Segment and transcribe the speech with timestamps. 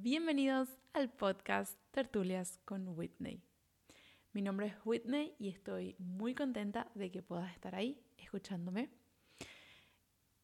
[0.00, 3.42] Bienvenidos al podcast Tertulias con Whitney.
[4.32, 8.90] Mi nombre es Whitney y estoy muy contenta de que puedas estar ahí escuchándome.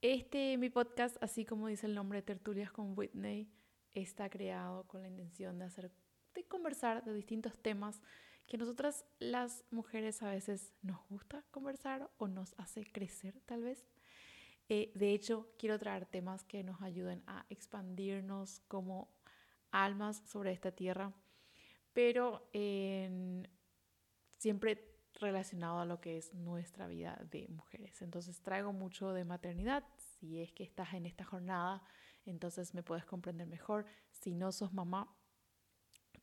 [0.02, 3.48] Este, mi podcast, así como dice el nombre Tertulias con Whitney,
[3.94, 5.92] está creado con la intención de hacer,
[6.34, 8.02] de conversar de distintos temas
[8.48, 13.86] que nosotras las mujeres a veces nos gusta conversar o nos hace crecer tal vez.
[14.68, 19.13] Eh, de hecho, quiero traer temas que nos ayuden a expandirnos como
[19.74, 21.12] almas sobre esta tierra,
[21.92, 22.48] pero
[24.38, 28.00] siempre relacionado a lo que es nuestra vida de mujeres.
[28.02, 29.84] Entonces traigo mucho de maternidad.
[29.96, 31.82] Si es que estás en esta jornada,
[32.24, 33.86] entonces me puedes comprender mejor.
[34.10, 35.16] Si no sos mamá,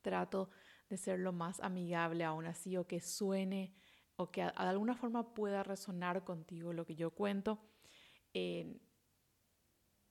[0.01, 0.49] trato
[0.89, 3.73] de ser lo más amigable aún así o que suene
[4.17, 7.59] o que de alguna forma pueda resonar contigo lo que yo cuento.
[8.33, 8.79] Eh,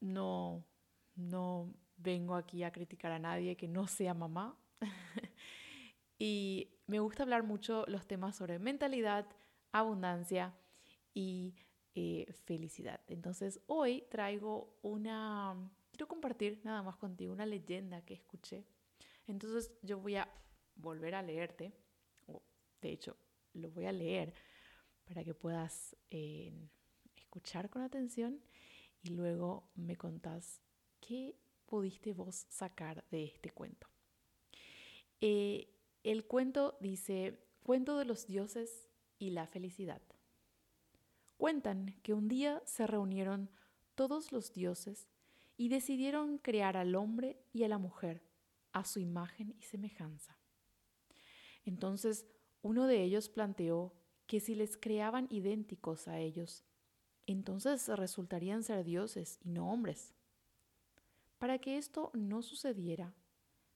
[0.00, 0.64] no,
[1.14, 4.56] no vengo aquí a criticar a nadie que no sea mamá.
[6.18, 9.26] y me gusta hablar mucho los temas sobre mentalidad,
[9.73, 10.54] abundancia
[11.15, 11.54] y
[11.95, 13.01] eh, felicidad.
[13.06, 15.54] Entonces hoy traigo una,
[15.90, 18.65] quiero compartir nada más contigo una leyenda que escuché.
[19.26, 20.28] Entonces yo voy a
[20.76, 21.73] volver a leerte,
[22.80, 23.16] de hecho
[23.52, 24.32] lo voy a leer
[25.04, 26.52] para que puedas eh,
[27.16, 28.40] escuchar con atención
[29.02, 30.60] y luego me contás
[31.01, 31.37] qué
[31.71, 33.87] pudiste vos sacar de este cuento.
[35.23, 40.02] Eh, el cuento dice, cuento de los dioses y la felicidad.
[41.37, 43.49] Cuentan que un día se reunieron
[43.95, 45.09] todos los dioses
[45.57, 48.23] y decidieron crear al hombre y a la mujer
[48.73, 50.38] a su imagen y semejanza.
[51.65, 52.27] Entonces
[52.62, 53.95] uno de ellos planteó
[54.27, 56.65] que si les creaban idénticos a ellos,
[57.27, 60.15] entonces resultarían ser dioses y no hombres.
[61.41, 63.15] Para que esto no sucediera,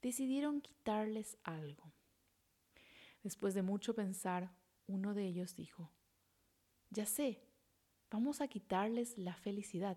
[0.03, 1.95] decidieron quitarles algo.
[3.23, 4.55] Después de mucho pensar,
[4.87, 5.91] uno de ellos dijo,
[6.91, 7.43] Ya sé,
[8.11, 9.97] vamos a quitarles la felicidad.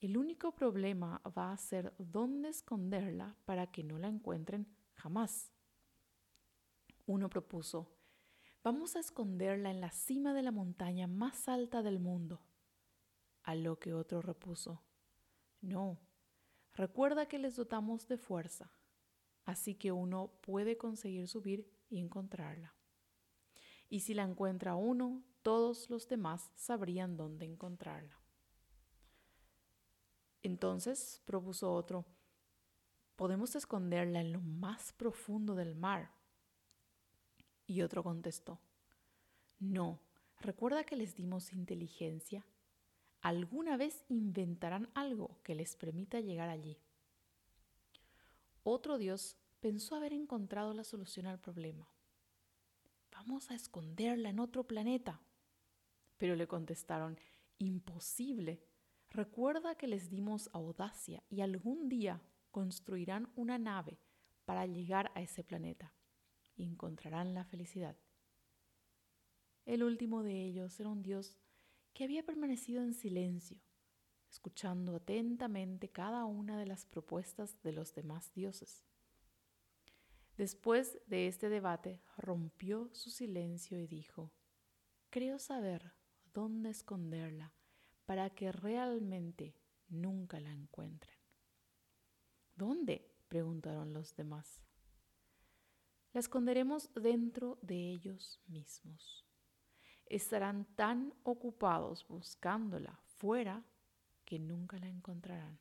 [0.00, 5.50] El único problema va a ser dónde esconderla para que no la encuentren jamás.
[7.06, 7.96] Uno propuso,
[8.62, 12.42] vamos a esconderla en la cima de la montaña más alta del mundo.
[13.44, 14.82] A lo que otro repuso,
[15.62, 15.98] no,
[16.74, 18.70] recuerda que les dotamos de fuerza
[19.44, 22.74] así que uno puede conseguir subir y encontrarla.
[23.88, 28.18] Y si la encuentra uno, todos los demás sabrían dónde encontrarla.
[30.42, 32.04] Entonces propuso otro,
[33.16, 36.12] podemos esconderla en lo más profundo del mar.
[37.66, 38.60] Y otro contestó,
[39.58, 40.00] no,
[40.40, 42.44] recuerda que les dimos inteligencia.
[43.22, 46.76] Alguna vez inventarán algo que les permita llegar allí.
[48.64, 51.88] Otro dios pensó haber encontrado la solución al problema.
[53.12, 55.20] Vamos a esconderla en otro planeta.
[56.18, 57.16] Pero le contestaron,
[57.58, 58.60] imposible.
[59.10, 64.00] Recuerda que les dimos audacia y algún día construirán una nave
[64.44, 65.94] para llegar a ese planeta
[66.56, 67.96] y encontrarán la felicidad.
[69.64, 71.36] El último de ellos era un dios
[71.92, 73.60] que había permanecido en silencio
[74.32, 78.82] escuchando atentamente cada una de las propuestas de los demás dioses.
[80.38, 84.32] Después de este debate, rompió su silencio y dijo,
[85.10, 85.92] Creo saber
[86.32, 87.52] dónde esconderla
[88.06, 89.54] para que realmente
[89.88, 91.18] nunca la encuentren.
[92.56, 93.10] ¿Dónde?
[93.28, 94.62] preguntaron los demás.
[96.14, 99.26] La esconderemos dentro de ellos mismos.
[100.06, 103.64] Estarán tan ocupados buscándola fuera
[104.24, 105.58] que nunca la encontrarán.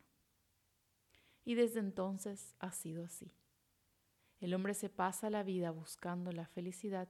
[1.43, 3.33] Y desde entonces ha sido así.
[4.39, 7.07] El hombre se pasa la vida buscando la felicidad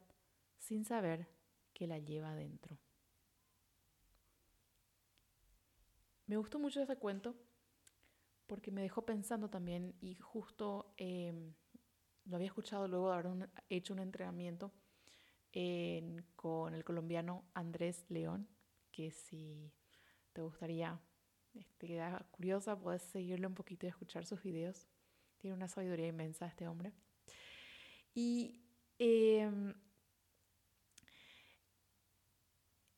[0.57, 1.27] sin saber
[1.73, 2.77] que la lleva dentro.
[6.27, 7.35] Me gustó mucho ese cuento
[8.47, 11.53] porque me dejó pensando también y justo em,
[12.25, 14.71] lo había escuchado luego de haber hecho un entrenamiento
[16.35, 18.47] con el colombiano Andrés León,
[18.91, 19.73] que si
[20.33, 20.99] te gustaría
[21.53, 24.87] este, queda curiosa, puedes seguirlo un poquito y escuchar sus videos.
[25.37, 26.93] Tiene una sabiduría inmensa este hombre.
[28.13, 28.61] Y
[28.99, 29.73] em,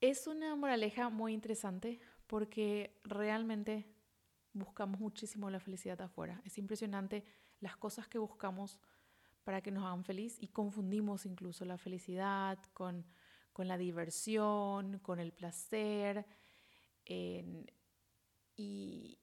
[0.02, 3.86] es una moraleja muy interesante porque realmente
[4.54, 6.42] buscamos muchísimo la felicidad afuera.
[6.46, 7.24] Es impresionante
[7.60, 8.80] las cosas que buscamos
[9.44, 13.06] para que nos hagan feliz y confundimos incluso la felicidad con,
[13.52, 16.26] con la diversión, con el placer.
[17.06, 17.44] Y,
[18.56, 19.20] y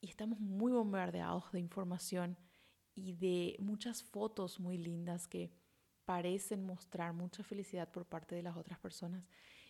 [0.00, 2.36] estamos muy bombardeados de información
[2.94, 5.50] y de muchas fotos muy lindas que
[6.04, 9.26] parecen mostrar mucha felicidad por parte de las otras personas.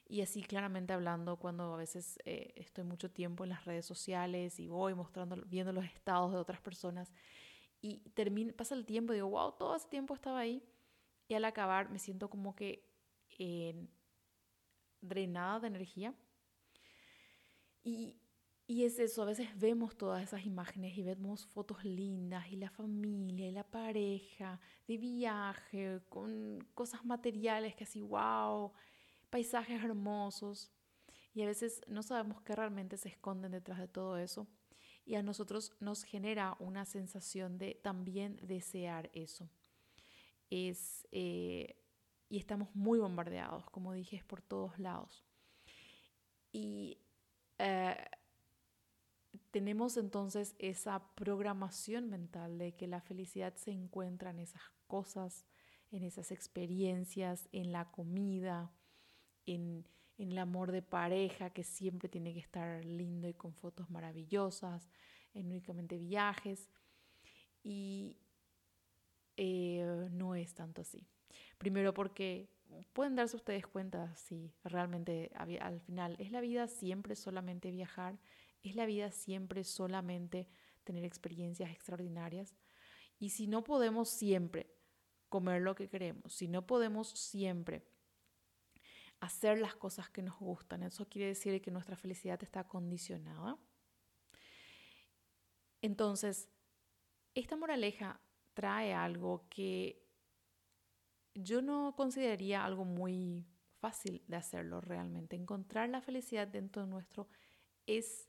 [0.06, 4.60] Y así claramente hablando, cuando a veces eh, estoy mucho tiempo en las redes sociales
[4.60, 7.10] y voy mostrando, viendo los estados de otras personas
[7.84, 10.62] y termina, pasa el tiempo y digo, wow, todo ese tiempo estaba ahí.
[11.28, 12.88] Y al acabar me siento como que
[15.00, 16.14] drenada de energía.
[17.82, 18.16] Y
[18.66, 22.70] y es eso, a veces vemos todas esas imágenes y vemos fotos lindas y la
[22.70, 24.58] familia y la pareja
[24.88, 28.72] de viaje con cosas materiales que así, wow,
[29.28, 30.70] paisajes hermosos.
[31.34, 34.46] Y a veces no sabemos qué realmente se esconden detrás de todo eso.
[35.04, 39.50] Y a nosotros nos genera una sensación de también desear eso.
[40.50, 41.76] Es, eh,
[42.28, 45.24] y estamos muy bombardeados, como dije, es por todos lados.
[46.52, 46.98] Y
[47.58, 47.96] eh,
[49.50, 55.44] tenemos entonces esa programación mental de que la felicidad se encuentra en esas cosas,
[55.90, 58.72] en esas experiencias, en la comida,
[59.46, 59.86] en,
[60.18, 64.88] el amor de pareja que siempre tiene que estar lindo y con fotos maravillosas,
[65.34, 66.70] en únicamente viajes.
[67.62, 68.18] Y
[69.36, 71.06] eh, no es tanto así.
[71.58, 72.48] Primero porque
[72.92, 78.18] pueden darse ustedes cuenta si realmente al final es la vida siempre solamente viajar
[78.64, 80.48] ¿Es la vida siempre solamente
[80.84, 82.56] tener experiencias extraordinarias?
[83.18, 84.74] Y si no podemos siempre
[85.28, 87.84] comer lo que queremos, si no podemos siempre
[89.24, 93.58] hacer las cosas que nos gustan, eso quiere decir que nuestra felicidad está condicionada.
[95.82, 96.48] Entonces,
[97.34, 98.20] esta moraleja
[98.54, 100.02] trae algo que
[101.34, 103.46] yo no consideraría algo muy
[103.80, 105.36] fácil de hacerlo realmente.
[105.36, 107.28] Encontrar la felicidad dentro de nuestro
[107.86, 108.28] es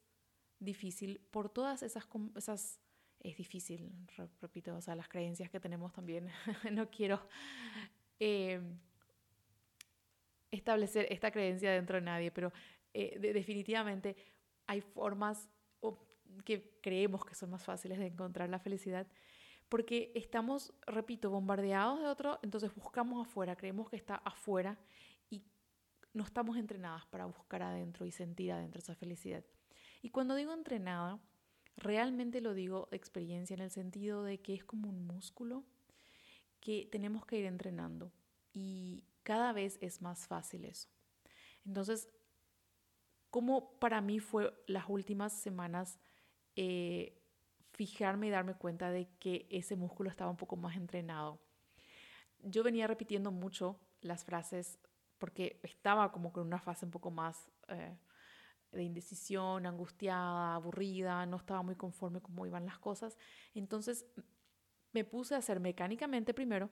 [0.60, 2.82] difícil por todas esas, esas
[3.20, 3.92] es difícil,
[4.42, 6.30] repito, o sea, las creencias que tenemos también.
[6.72, 7.22] no quiero
[8.20, 8.62] eh,
[10.56, 12.52] establecer esta creencia dentro de nadie, pero
[12.94, 14.16] eh, definitivamente
[14.68, 15.50] hay formas
[16.44, 19.08] que creemos que son más fáciles de encontrar la felicidad
[19.70, 24.78] porque estamos, repito, bombardeados de otro, entonces buscamos afuera, creemos que está afuera
[25.30, 25.44] y
[26.14, 29.44] no estamos entrenadas para buscar adentro y sentir adentro esa felicidad.
[30.02, 31.20] Y cuando digo entrenada,
[31.78, 35.64] realmente lo digo de experiencia en el sentido de que es como un músculo
[36.60, 38.12] que tenemos que ir entrenando
[38.54, 40.88] y cada vez es más fácil eso.
[41.66, 42.08] Entonces,
[43.32, 46.00] como para mí fue las últimas semanas
[46.56, 47.22] eh,
[47.72, 51.42] fijarme y darme cuenta de que ese músculo estaba un poco más entrenado.
[52.40, 54.80] Yo venía repitiendo mucho las frases
[55.18, 57.98] porque estaba como con una fase un poco más eh,
[58.72, 63.18] de indecisión, angustiada, aburrida, no estaba muy conforme cómo iban las cosas.
[63.56, 64.06] Entonces
[64.94, 66.70] me puse a hacer mecánicamente primero,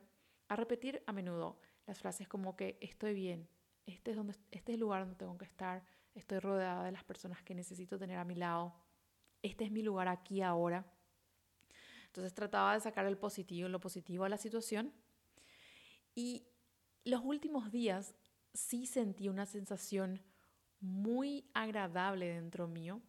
[0.47, 3.47] a repetir a menudo las frases como que estoy bien,
[3.85, 5.83] este es, donde, este es el lugar donde tengo que estar,
[6.15, 8.73] estoy rodeada de las personas que necesito tener a mi lado,
[9.41, 10.85] este es mi lugar aquí ahora.
[12.07, 14.93] Entonces trataba de sacar el positivo, lo positivo a la situación.
[16.15, 16.45] Y
[17.05, 18.13] los últimos días
[18.53, 20.21] sí sentí una sensación
[20.79, 23.01] muy agradable dentro mío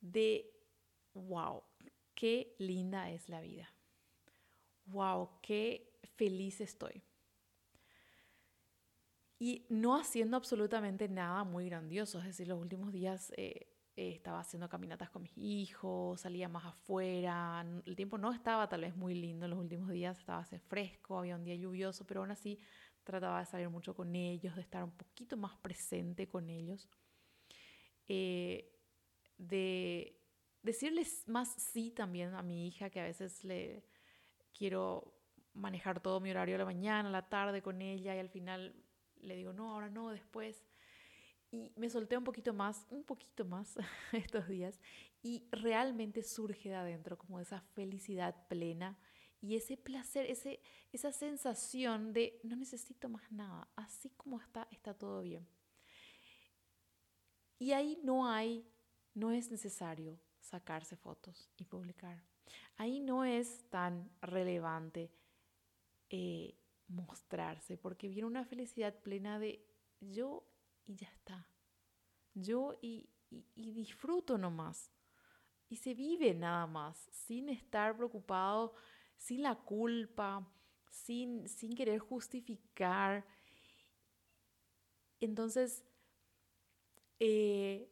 [0.00, 0.48] de,
[1.14, 1.62] wow,
[2.14, 3.68] qué linda es la vida.
[4.86, 7.02] Wow, qué feliz estoy.
[9.42, 14.38] Y no haciendo absolutamente nada muy grandioso, es decir, los últimos días eh, eh, estaba
[14.38, 19.16] haciendo caminatas con mis hijos, salía más afuera, el tiempo no estaba tal vez muy
[19.16, 22.60] lindo los últimos días, estaba fresco, había un día lluvioso, pero aún así
[23.02, 26.88] trataba de salir mucho con ellos, de estar un poquito más presente con ellos,
[28.06, 28.78] eh,
[29.38, 30.20] de
[30.62, 33.84] decirles más sí también a mi hija, que a veces le
[34.56, 35.20] quiero
[35.52, 38.81] manejar todo mi horario a la mañana, a la tarde con ella y al final
[39.22, 40.62] le digo, no, ahora no, después.
[41.50, 43.76] Y me solté un poquito más, un poquito más
[44.12, 44.80] estos días
[45.22, 48.98] y realmente surge de adentro como esa felicidad plena
[49.40, 50.60] y ese placer, ese,
[50.92, 55.46] esa sensación de no necesito más nada, así como está, está todo bien.
[57.58, 58.66] Y ahí no hay,
[59.14, 62.22] no es necesario sacarse fotos y publicar.
[62.76, 65.10] Ahí no es tan relevante
[66.10, 66.54] eh,
[66.88, 69.64] mostrarse, porque viene una felicidad plena de
[70.00, 70.44] yo
[70.84, 71.46] y ya está.
[72.34, 74.90] Yo y, y, y disfruto nomás.
[75.68, 78.74] Y se vive nada más, sin estar preocupado
[79.22, 80.44] sin la culpa,
[80.90, 83.24] sin, sin querer justificar.
[85.20, 85.84] Entonces,
[87.20, 87.88] eh,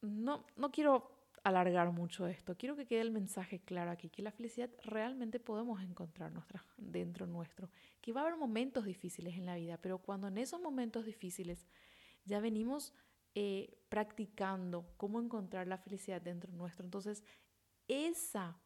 [0.00, 2.56] no, no quiero alargar mucho esto.
[2.56, 6.32] Quiero que quede el mensaje claro aquí, que la felicidad realmente podemos encontrar
[6.76, 7.70] dentro nuestro,
[8.00, 11.66] que va a haber momentos difíciles en la vida, pero cuando en esos momentos difíciles
[12.24, 12.92] ya venimos
[13.34, 17.24] eh, practicando cómo encontrar la felicidad dentro nuestro, entonces
[17.88, 18.60] esa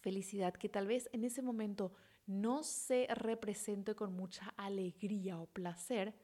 [0.00, 1.92] felicidad que tal vez en ese momento
[2.26, 6.14] no se represente con mucha alegría o placer,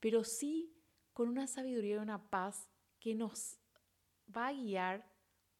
[0.00, 0.72] pero sí
[1.12, 2.68] con una sabiduría y una paz
[3.00, 3.58] que nos
[4.34, 5.04] va a guiar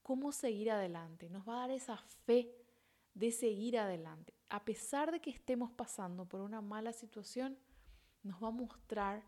[0.03, 2.55] cómo seguir adelante, nos va a dar esa fe
[3.15, 4.35] de seguir adelante.
[4.49, 7.59] A pesar de que estemos pasando por una mala situación,
[8.23, 9.23] nos va a mostrar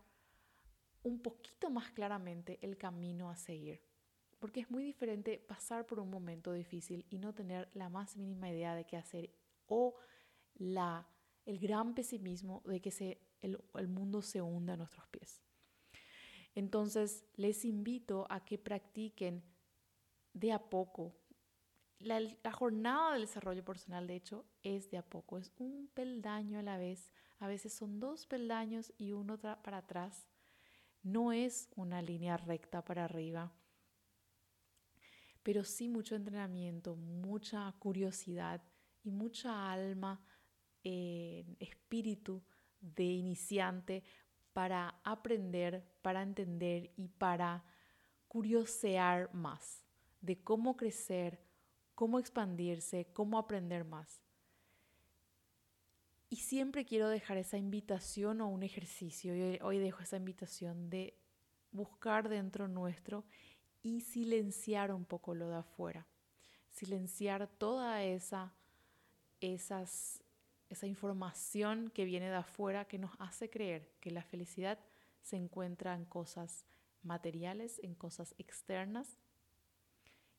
[1.03, 3.81] un poquito más claramente el camino a seguir.
[4.39, 8.49] Porque es muy diferente pasar por un momento difícil y no tener la más mínima
[8.49, 9.33] idea de qué hacer
[9.67, 9.95] o
[10.55, 11.07] la,
[11.45, 15.41] el gran pesimismo de que se, el, el mundo se hunda a nuestros pies.
[16.55, 19.43] Entonces, les invito a que practiquen
[20.33, 21.13] de a poco.
[21.99, 22.21] La,
[22.51, 26.77] jornada del desarrollo personal, de hecho, es de a poco, es un peldaño a la
[26.77, 27.11] vez.
[27.39, 30.27] A veces son dos peldaños y uno para atrás.
[31.03, 33.53] No es una línea recta para arriba,
[35.43, 38.63] pero sí mucho entrenamiento, mucha curiosidad
[39.03, 40.25] y mucha alma,
[40.83, 42.41] eh, espíritu
[42.79, 44.03] de iniciante
[44.55, 47.65] para aprender, para entender y para
[48.29, 49.83] curiosear más
[50.21, 51.41] de cómo crecer,
[51.93, 54.21] cómo expandirse, cómo aprender más.
[56.29, 61.17] Y siempre quiero dejar esa invitación o un ejercicio, hoy dejo esa invitación de
[61.71, 63.25] buscar dentro nuestro
[63.83, 66.07] y silenciar un poco lo de afuera,
[66.69, 68.53] silenciar toda esa,
[69.41, 70.23] esas,
[70.69, 74.79] esa información que viene de afuera que nos hace creer que la felicidad
[75.21, 76.65] se encuentra en cosas
[77.03, 79.19] materiales, en cosas externas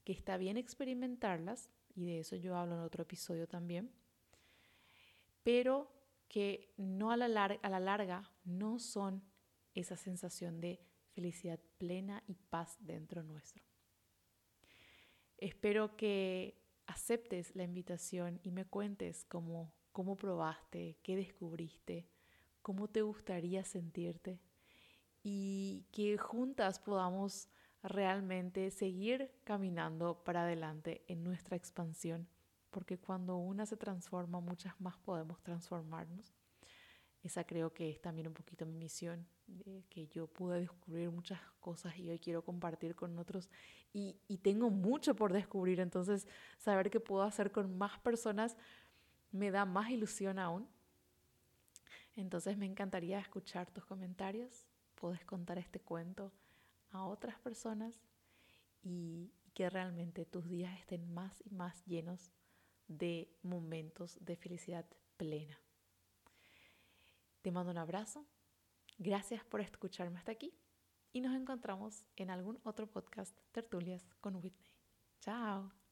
[0.04, 3.90] que está bien experimentarlas, y de eso yo hablo en otro episodio también,
[5.42, 5.90] pero
[6.28, 9.22] que no a la, larga, a la larga no son
[9.74, 10.80] esa sensación de
[11.12, 13.64] felicidad plena y paz dentro nuestro.
[15.38, 22.06] Espero que aceptes la invitación y me cuentes cómo, cómo probaste, qué descubriste,
[22.60, 24.38] cómo te gustaría sentirte
[25.22, 27.48] y que juntas podamos
[27.82, 32.28] realmente seguir caminando para adelante en nuestra expansión,
[32.68, 36.34] porque cuando una se transforma, muchas más podemos transformarnos.
[37.22, 39.26] Esa creo que es también un poquito mi misión,
[39.88, 43.48] que yo pude descubrir muchas cosas y hoy quiero compartir con otros.
[43.92, 48.56] Y, tengo mucho por descubrir, entonces saber que puedo hacer con más personas
[49.30, 50.68] me da más ilusión aún.
[52.14, 56.32] Entonces me encantaría escuchar tus comentarios, puedes contar este cuento
[56.90, 58.00] a otras personas
[58.82, 62.32] y que realmente tus días estén más y más llenos
[62.88, 65.58] de momentos de felicidad plena.
[67.42, 68.26] Te mando un abrazo,
[68.98, 70.52] gracias por escucharme hasta aquí
[71.12, 74.74] y nos encontramos en algún otro podcast Tertulias con Whitney.
[75.20, 75.85] Chao.